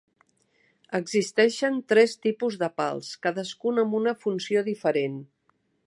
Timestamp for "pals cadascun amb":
2.81-3.97